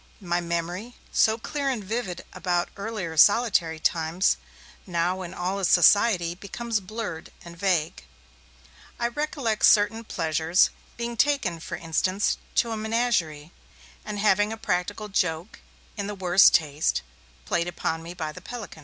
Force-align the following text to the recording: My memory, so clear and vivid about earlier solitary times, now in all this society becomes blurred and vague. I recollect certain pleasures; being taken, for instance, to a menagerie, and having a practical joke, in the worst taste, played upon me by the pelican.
My 0.19 0.41
memory, 0.41 0.95
so 1.11 1.37
clear 1.37 1.69
and 1.69 1.83
vivid 1.83 2.25
about 2.33 2.69
earlier 2.75 3.15
solitary 3.17 3.79
times, 3.79 4.37
now 4.87 5.21
in 5.21 5.31
all 5.31 5.57
this 5.59 5.69
society 5.69 6.33
becomes 6.33 6.79
blurred 6.79 7.31
and 7.45 7.55
vague. 7.55 8.03
I 8.99 9.09
recollect 9.09 9.63
certain 9.63 10.03
pleasures; 10.03 10.71
being 10.97 11.17
taken, 11.17 11.59
for 11.59 11.77
instance, 11.77 12.39
to 12.55 12.71
a 12.71 12.77
menagerie, 12.77 13.51
and 14.03 14.17
having 14.17 14.51
a 14.51 14.57
practical 14.57 15.07
joke, 15.07 15.59
in 15.95 16.07
the 16.07 16.15
worst 16.15 16.51
taste, 16.55 17.03
played 17.45 17.67
upon 17.67 18.01
me 18.01 18.15
by 18.15 18.31
the 18.31 18.41
pelican. 18.41 18.79